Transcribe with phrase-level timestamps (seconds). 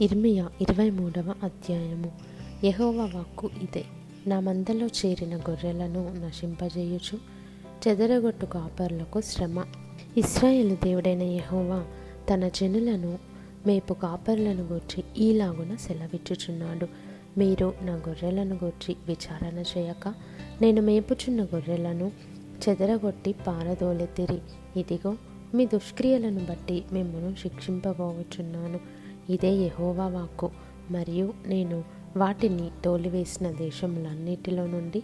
[0.00, 2.12] ఇర్మియా ఇరవై మూడవ అధ్యాయము.
[2.64, 3.84] యహోవ వాక్కు ఇదే.
[4.26, 7.18] నా మందలో చేరిన గొర్రెలను నశింపజేయుచు
[7.88, 9.64] చెదరగొట్టు కాపర్లకు శ్రమ.
[10.16, 11.84] ఇస్రాయేల్ దేవుడైన యహోవా
[12.30, 13.18] తన జనులను
[13.66, 16.86] మేపు కాపర్లను గూర్చి ఈలాగున సెలవిచ్చుచున్నాడు.
[17.38, 20.14] మీరు నా గొర్రెలను గూర్చి విచారణ చేయక
[20.62, 22.12] నేను మేపుచున్న గొర్రెలను
[22.68, 24.38] చెదరగొట్టి పారదోలెత్తిరి.
[24.80, 25.16] ఇదిగో
[25.54, 28.99] మీ దుష్క్రియలను బట్టి మిమ్మల్ని శిక్షింపబోచున్నాను
[29.30, 30.50] ఇదే యహోవా వాక్కు.
[30.90, 31.84] మరియు నేను
[32.16, 35.02] వాటిని తోలివేసిన దేశములన్నిటిలో నుండి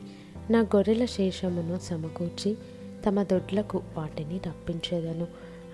[0.50, 2.56] నా గొర్రెల శేషమును సమకూర్చి
[3.06, 5.26] తమ దొడ్లకు వాటిని రప్పించేదను.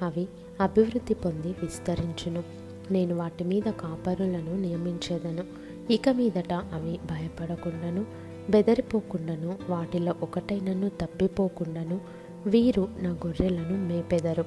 [0.02, 0.28] అవి
[0.60, 2.42] అభివృద్ధి పొంది విస్తరించును.
[2.90, 5.44] నేను వాటి మీద కాపరులను నియమించేదను.
[5.92, 8.06] ఇక మీదట అవి భయపడకుండాను
[8.50, 12.00] బెదరిపోకుండాను వాటిలో ఒకటైనను తప్పిపోకుండాను.
[12.46, 14.44] వీరు నా గొర్రెలను మేపెదరు.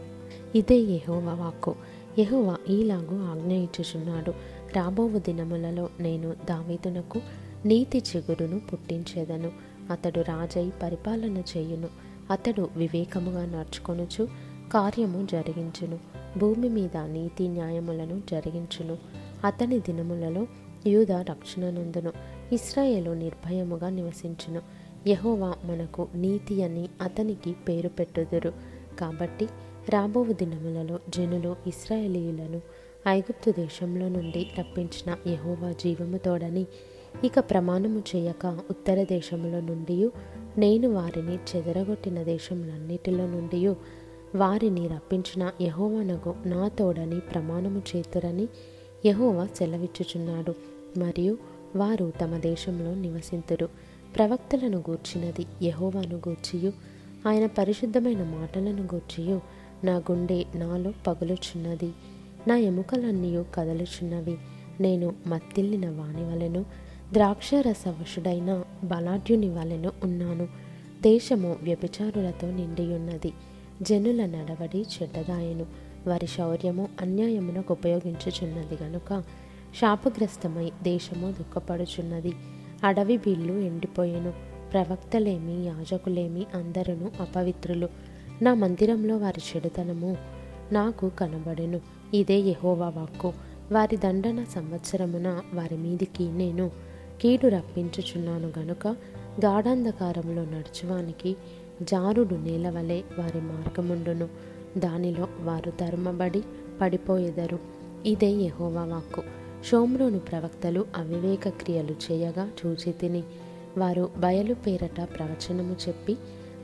[0.55, 1.75] ఇదే యహోవా వాక్కు.
[2.19, 4.33] యహువ ఈలాగు ఆజ్ఞ ఇచ్చుచున్నాడు
[4.75, 7.21] రాబోవు దినములలో నేను దావీదునకు
[7.65, 9.51] నీతి చిగురును పుట్టించేదను.
[9.91, 11.87] అతడు రాజై పరిపాలన చేయును.
[12.31, 14.27] అతడు వివేకముగా నడుచుకొనుచు
[14.73, 15.99] కార్యము జరిగించును.
[16.37, 18.97] భూమి మీద నీతి న్యాయములను జరిగించును.
[19.45, 20.47] అతని దినములలో
[20.87, 22.11] యూద రక్షణ నందును
[22.51, 24.61] ఇస్రాయేలు నిర్భయముగా నివసించును.
[25.07, 28.53] యహోవా మనకు నీతి అని అతనికి పేరు పెట్టుదురు.
[28.99, 29.47] కాబట్టి
[29.89, 32.61] రాబోవు దినములలో జనులు ఇస్రాయేలీయులను
[33.07, 36.65] ఐగుప్తు దేశంలో నుండి రప్పించిన యహోవా జీవము తోడని
[37.23, 40.09] ఇక ప్రమాణము చేయక ఉత్తర దేశములో నుండి
[40.57, 43.67] నేను వారిని చెదరగొట్టిన దేశములన్నిటిలో నుండి
[44.37, 48.47] వారిని రప్పించిన యహోవనకు నా తోడని ప్రమాణము చేతురని
[49.05, 50.55] యహోవా సెలవిచ్చుచున్నాడు.
[50.99, 51.37] మరియు
[51.75, 53.69] వారు తమ దేశంలో నివసింతురు.
[54.15, 56.73] ప్రవక్తలను గూర్చినది యహోవాను గూర్చియు.
[57.27, 59.41] ఆయన పరిశుద్ధమైన మాటలను గూర్చియు.
[59.85, 61.91] నా గుండె నాలో పగులుచున్నది
[62.47, 64.37] నా ఎముకలన్నీ కదలుచున్నవి
[64.79, 66.65] నేను మత్తిల్లిన వాణి వలెను
[67.13, 70.47] ద్రాక్షరసవశుడైన బలాఢ్యుని వలెను ఉన్నాను.
[71.01, 73.33] దేశము వ్యభిచారులతో నిండియున్నది.
[73.81, 75.65] జనుల నడవడి చెడ్డదాయను.
[76.07, 79.23] వారి శౌర్యము అన్యాయమునకు ఉపయోగించుచున్నది గనుక
[79.81, 82.33] శాపగ్రస్తమై దేశము దుఃఖపడుచున్నది.
[82.83, 84.33] అడవి బిల్లు ఎండిపోయెను.
[84.71, 87.89] ప్రవక్తలేమి యాజకులేమి అందరూ అపవిత్రులు.
[88.41, 90.17] నా మందిరంలో వారి చెడుతనము
[90.71, 91.81] నాకు కనబడెను.
[92.13, 93.33] ఇదే యహోవా వాక్కు.
[93.71, 96.71] వారి దండన సంవత్సరమున వారి మీదికి నేను
[97.21, 98.87] కీడు రప్పించుచున్నాను గనుక
[99.45, 101.35] గాఢాంధకారంలో నడుచువానికి
[101.81, 104.27] జారుడు నేలవలే వారి మార్గముండును.
[104.77, 106.43] దానిలో వారు ధర్మబడి
[106.81, 107.59] పడిపోయేదరు.
[108.05, 109.23] ఇదే యహోవా వాక్కు.
[109.71, 113.23] షోమ్రోను ప్రవక్తలు అవివేక క్రియలు చేయగా చూచి తిని
[113.77, 116.17] వారు బయలు పేరట ప్రవచనము చెప్పి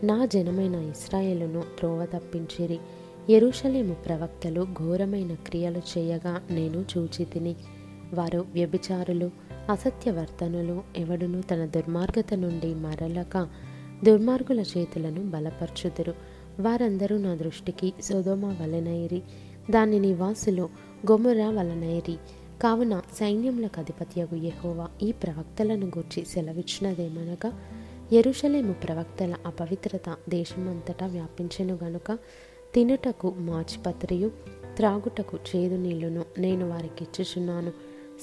[0.03, 2.79] నా జనమైన ఇస్రాయేలును త్రోవ తప్పించిరి.
[3.29, 7.55] ఎరుషలేము ప్రవక్తలు ఘోరమైన క్రియలు చేయగా నేను చూచి తిని
[8.13, 9.31] వారు వ్యభిచారులు
[9.69, 13.47] అసత్యవర్తనులు ఎవడును తన దుర్మార్గత నుండి మరలక
[14.03, 16.13] దుర్మార్గుల చేతులను బలపరచుదురు.
[16.59, 19.21] వారందరూ నా దృష్టికి సొదోమ వలనైరి
[19.69, 20.69] దాని నివాసులు
[21.11, 22.17] గొమురా వలనైరి.
[22.61, 27.51] కావున సైన్యములకు అధిపత్యగు యహోవా ఈ ప్రవక్తలను గూర్చి సెలవిచ్చినదేమనగా
[28.13, 32.17] ఎరుషలేము ప్రవక్తల అపవిత్రత దేశమంతటా వ్యాపించెను గనుక
[32.73, 34.31] తినుటకు మాచిపత్రియు
[34.75, 37.71] త్రాగుటకు చేదు నీళ్ళును నేను వారికి ఇచ్చుచున్నాను.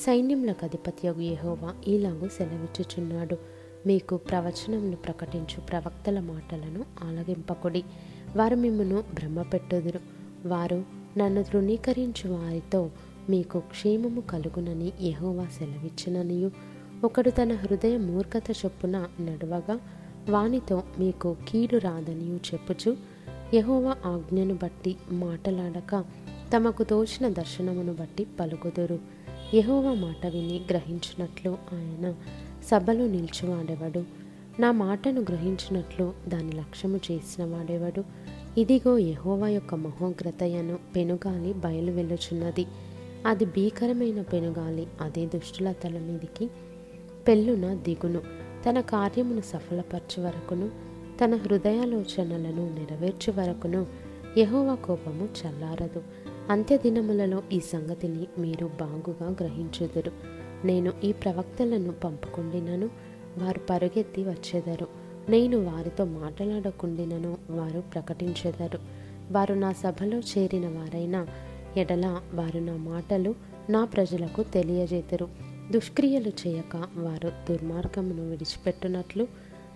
[0.06, 3.36] సైన్యములకు అధిపత్యగు యహోవా ఈలాగు సెలవిచ్చుచున్నాడు.
[3.86, 7.84] మీకు ప్రవచనములు ప్రకటించు ప్రవక్తల మాటలను ఆలగింపకుడి
[8.36, 10.00] వారు మిమ్మను భ్రమపెట్టుదురు.
[10.48, 10.84] వారు
[11.18, 12.90] నన్ను తృణీకరించు వారితో
[13.30, 16.77] మీకు క్షేమము కలుగునని యహోవా సెలవిచ్చిననియు.
[17.04, 19.80] ఒకడు తన హృదయ మూర్ఖత చొప్పున నడవగా
[20.30, 22.96] వానితో మీకు కీడు రాదనియు చెప్పుచు
[23.54, 26.04] యహోవ ఆజ్ఞను బట్టి మాటలాడక
[26.56, 28.98] తమకు తోచిన దర్శనమును బట్టి పలుకుదురు.
[29.54, 32.14] యహోవ మాట విని గ్రహించినట్లు ఆయన
[32.64, 34.04] సభలో నిల్చువాడెవడు?
[34.60, 38.04] నా మాటను గ్రహించినట్లు దాని లక్ష్యము చేసిన వాడెవడు?
[38.60, 42.66] ఇదిగో యెహోవా యొక్క మహోగ్రతయను పెనుగాలి బయలు వెళ్ళుచున్నది
[43.26, 46.50] అది భీకరమైన పెనుగాలి అదే దుష్టుల తల మీదికి
[47.28, 48.20] పెళ్ళున దిగును.
[48.68, 50.70] తన కార్యమును సఫలపరచు వరకును
[51.24, 53.86] తన హృదయాలోచనలను నెరవేర్చు వరకును
[54.38, 56.02] యహోవ కోపము చల్లారదు.
[56.50, 60.12] అంత్యదినములలో ఈ సంగతిని మీరు బాగుగా గ్రహించుదురు.
[60.64, 62.90] నేను ఈ ప్రవక్తలను పంపకుండినను
[63.38, 64.86] వారు పరుగెత్తి వచ్చేదరు.
[65.28, 68.78] నేను వారితో మాట్లాడకుండినను వారు ప్రకటించెదరు.
[69.30, 71.26] వారు నా సభలో చేరిన వారైనా
[71.76, 73.34] ఎడల వారు నా మాటలు
[73.70, 75.47] నా ప్రజలకు తెలియజేతురు.
[75.70, 79.26] దుష్క్రియలు చేయక వారు దుర్మార్గమును విడిచిపెట్టునట్లు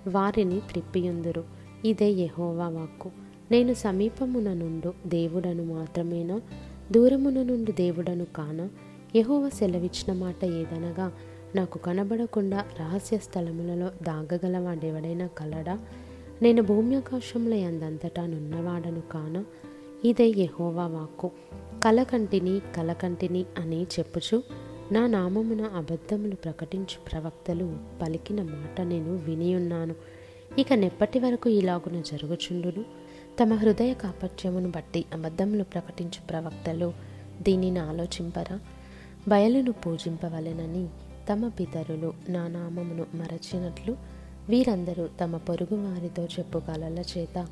[0.08, 1.44] వారిని త్రిప్పియుందురు
[1.84, 3.10] ఇదే యహోవా వాక్కు.
[3.50, 6.40] నేను సమీపమున నుండు దేవుడను మాత్రమేనా?
[6.92, 8.68] దూరమున నుండి దేవుడను కాన?
[9.16, 11.12] యహోవ సెలవిచ్చిన మాట ఏదనగా
[11.54, 15.78] నాకు కనబడకుండా రహస్య స్థలములలో దాగగలవాడెవడైనా కలడా?
[16.42, 19.44] నేను భూమ్యాకాశంలో అందంతటా నున్నవాడను కాన?
[20.04, 21.30] ఇదే యహోవా వాక్కు.
[21.84, 24.42] కలకంటిని కలకంటిని అని చెప్పుచు
[24.92, 29.94] నా నామమున అబద్ధములు ప్రకటించు ప్రవక్తలు పలికిన మాట నేను వినియున్నాను.
[30.58, 32.84] ఇక నెప్పటి వరకు ఇలాగున జరుగుచుండును.
[33.40, 36.92] తమ హృదయ కాపట్యమును బట్టి అబద్ధములు ప్రకటించు ప్రవక్తలు
[37.42, 38.60] దీనిని ఆలోచింపరా?
[39.28, 40.88] బయలును పూజింపవలెనని
[41.32, 43.96] తమ పితరులు నా నామమును మరచినట్లు
[44.48, 47.46] వీరందరూ తమ పొరుగు వారితో చెప్పు కలల చేత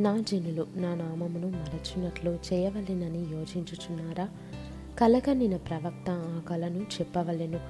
[0.00, 4.28] నా జనులు నా నామమును మరచినట్లు చేయవలెనని యోచించుచున్నారా
[4.98, 7.60] కలగనిన ప్రవక్త ఆ కలను చెప్పవలెను.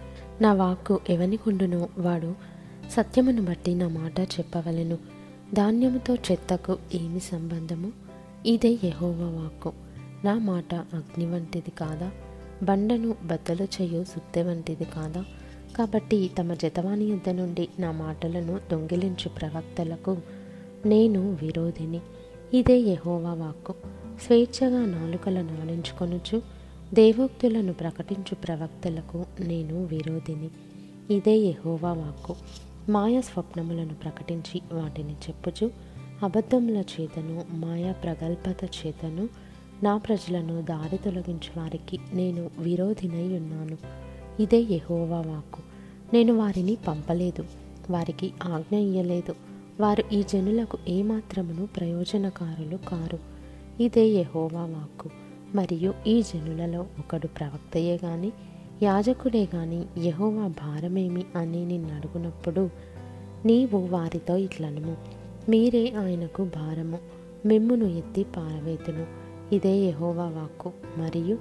[0.42, 2.34] నా వాక్కు ఎవనికుండునో వాడు
[2.90, 4.98] సత్యమును బట్టి నా మాట చెప్పవలెను.
[5.54, 7.92] ధాన్యముతో చెత్తకు ఏమి సంబంధము?
[8.46, 9.72] ఇదే యహోవ వాక్కు.
[10.24, 12.10] నా మాట అగ్ని వంటిది కాదా?
[12.62, 15.24] బండను బద్దలు చేయు సుత్తె వంటిది కాదా?
[15.76, 20.16] కాబట్టి తమ జతవాని యుద్ధ నుండి నా మాటలను దొంగిలించు ప్రవక్తలకు
[20.86, 22.00] నేను విరోధిని.
[22.54, 23.74] ఇదే యహోవా వాక్కు.
[24.26, 26.42] స్వేచ్ఛగా నాలుకలను ఆడించుకొనుచు
[26.94, 30.48] దేవోక్తులను ప్రకటించు ప్రవక్తలకు నేను విరోధిని.
[31.14, 32.34] ఇదే యహోవా వాక్కు.
[32.88, 35.70] మాయ స్వప్నములను ప్రకటించి వాటిని చెప్పుచు
[36.22, 39.28] అబద్ధముల చేతను మాయా ప్రగల్భత చేతను
[39.82, 43.78] నా ప్రజలను దారి తొలగించు వారికి నేను విరోధినై ఉన్నాను.
[44.42, 45.62] ఇదే యహోవా వాక్కు.
[46.14, 47.44] నేను వారిని పంపలేదు
[47.90, 49.34] వారికి ఆజ్ఞ ఇయ్యలేదు.
[49.80, 53.18] వారు ఈ జనులకు ఏమాత్రమును ప్రయోజనకారులు కారు.
[53.82, 55.23] ఇదే యహోవా వాక్కు.
[55.54, 58.32] మరియు ఈ జనులలో ఒకడు ప్రవక్తయే గాని
[58.82, 62.70] యాజకుడే గాని యహోవా భారమేమి అని నిన్ను అడుగునప్పుడు
[63.46, 64.96] నీవు వారితో ఇట్లను
[65.48, 66.98] మీరే ఆయనకు భారము.
[67.46, 69.06] మిమ్మును ఎత్తి పారవేతును.
[69.54, 70.72] ఇదే యహోవా వాక్కు.
[70.98, 71.38] మరియు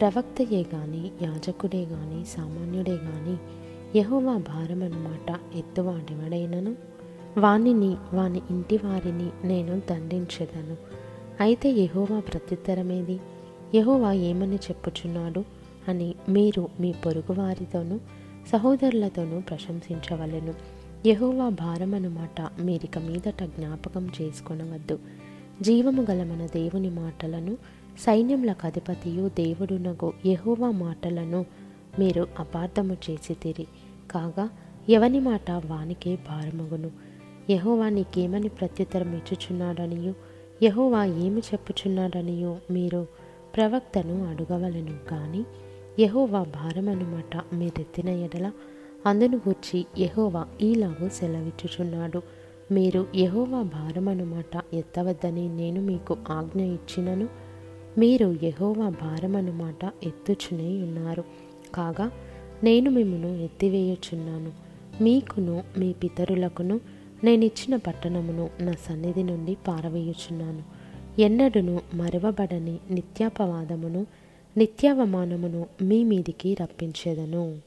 [0.00, 3.36] ప్రవక్తయే గాని యాజకుడే గాని సామాన్యుడే గాని
[3.98, 6.76] యహోవా భారమన్నమాట ఎత్తువాడెవడైనను?
[7.38, 10.76] వానిని వాని ఇంటి వారిని నేను దండించెదను.
[11.40, 13.20] అయితే యహోవా ప్రత్యుత్తరమేది?
[13.74, 15.44] యహోవా ఏమని చెప్పుచున్నాడు
[15.88, 17.98] అని మీరు మీ పొరుగువారితోనూ
[18.52, 20.54] సహోదరులతోనూ ప్రశంసించవలెను.
[21.06, 24.98] యహోవా భారమన్నమాట మీరిక మీదట జ్ఞాపకం చేసుకొనవద్దు.
[25.62, 27.56] జీవము గల మన దేవుని మాటలను
[27.98, 31.46] సైన్యములకు అధిపతియు దేవుడునగు యహోవా మాటలను
[31.98, 33.66] మీరు అపార్థము చేసి తిరి.
[34.10, 34.50] కాగా
[34.88, 36.90] ఎవని మాట వానికే భారమగును?
[37.50, 40.14] యహోవా నీకేమని ప్రత్యుత్తరం ఇచ్చుచున్నాడనియు
[40.62, 43.06] యహోవా ఏమి చెప్పుచున్నాడనియు మీరు
[43.56, 45.44] ప్రవక్తను అడుగవలను కానీ
[46.00, 48.52] యహోవా భారమనుమాట మీరెత్తిన ఎడల
[49.06, 52.22] అందును గూర్చి యహోవా ఈలాగు సెలవిచ్చుచున్నాడు.
[52.72, 57.28] మీరు యహోవా భారమనుమాట ఎత్తవద్దని నేను మీకు ఆజ్ఞ ఇచ్చినను
[57.98, 61.24] మీరు యహోవా భారమనుమాట ఎత్తుచునే ఉన్నారు.
[61.74, 62.10] కాగా
[62.64, 64.52] నేను మిమ్మను ఎత్తివేయుచున్నాను.
[65.02, 66.80] మీకును మీ పితరులకును
[67.24, 70.73] నేనిచ్చిన పట్టణమును నా సన్నిధి నుండి పారవేయుచున్నాను.
[71.18, 74.06] ఎన్నడును మరవబడని నిత్యాపవాదమును
[74.58, 77.58] నిత్యావమానమును మీ మీదికి రప్పించేదను.